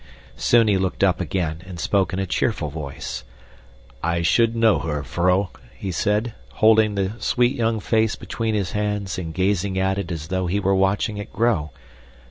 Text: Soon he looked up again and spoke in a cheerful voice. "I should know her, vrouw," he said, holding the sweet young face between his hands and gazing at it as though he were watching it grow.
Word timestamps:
Soon 0.37 0.67
he 0.67 0.79
looked 0.79 1.03
up 1.03 1.21
again 1.21 1.61
and 1.63 1.79
spoke 1.79 2.11
in 2.11 2.17
a 2.17 2.25
cheerful 2.25 2.71
voice. 2.71 3.23
"I 4.01 4.23
should 4.23 4.55
know 4.55 4.79
her, 4.79 5.03
vrouw," 5.03 5.49
he 5.77 5.91
said, 5.91 6.33
holding 6.53 6.95
the 6.95 7.11
sweet 7.19 7.55
young 7.55 7.79
face 7.79 8.15
between 8.15 8.55
his 8.55 8.71
hands 8.71 9.19
and 9.19 9.31
gazing 9.31 9.77
at 9.77 9.99
it 9.99 10.11
as 10.11 10.29
though 10.29 10.47
he 10.47 10.59
were 10.59 10.73
watching 10.73 11.17
it 11.17 11.31
grow. 11.31 11.69